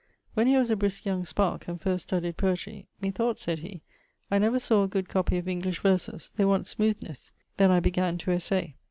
[0.33, 3.81] When he was a brisque young sparke, and first studyed poetry, 'Methought,' said he,
[4.31, 8.17] 'I never sawe a good copie of English verses; they want smoothnes; then I began
[8.17, 8.73] to essay.'